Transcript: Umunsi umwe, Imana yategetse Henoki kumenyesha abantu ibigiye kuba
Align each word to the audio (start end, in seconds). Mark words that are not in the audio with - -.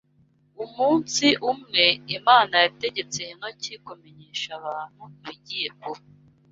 Umunsi 0.63 1.25
umwe, 1.51 1.85
Imana 2.17 2.55
yategetse 2.63 3.17
Henoki 3.29 3.73
kumenyesha 3.85 4.49
abantu 4.59 5.03
ibigiye 5.19 5.69
kuba 5.81 6.01